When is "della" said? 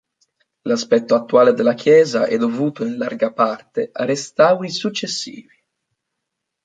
1.53-1.75